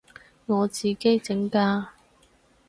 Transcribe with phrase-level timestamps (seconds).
[0.47, 1.85] 我自己整㗎